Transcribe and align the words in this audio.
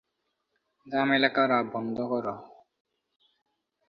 ঝামেলা 0.87 1.29
করা 1.35 1.59
বন্ধ 1.73 1.97
কর। 2.11 2.25